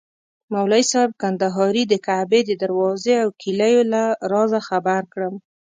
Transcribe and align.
مولوي 0.53 0.83
صاحب 0.91 1.11
کندهاري 1.21 1.83
د 1.87 1.93
کعبې 2.07 2.39
د 2.45 2.51
دروازې 2.63 3.13
او 3.23 3.27
کیلیو 3.41 3.81
له 3.93 4.03
رازه 4.31 4.59
خبر 4.69 5.01
کړم. 5.13 5.33